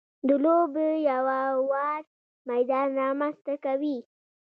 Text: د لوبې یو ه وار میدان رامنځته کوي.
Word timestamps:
د 0.27 0.29
لوبې 0.43 0.89
یو 1.09 1.25
ه 1.39 1.43
وار 1.69 2.03
میدان 2.49 2.87
رامنځته 3.01 3.53
کوي. 3.65 3.97